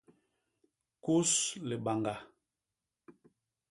[1.03, 1.31] Kus
[1.69, 2.15] libañga.